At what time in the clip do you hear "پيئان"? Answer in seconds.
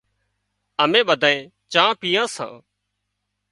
1.99-2.27